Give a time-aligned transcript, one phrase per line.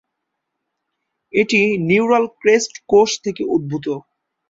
[1.33, 3.85] এটি neural crest কোষ থেকে উদ্ভূত।